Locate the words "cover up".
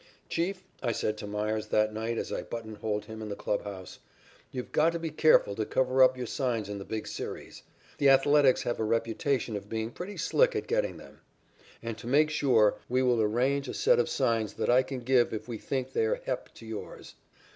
5.63-6.17